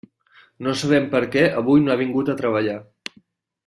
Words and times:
No 0.67 0.73
sabem 0.79 1.05
per 1.13 1.21
què 1.37 1.45
avui 1.63 1.85
no 1.87 1.95
ha 1.97 2.01
vingut 2.03 2.33
a 2.33 2.39
treballar. 2.43 2.79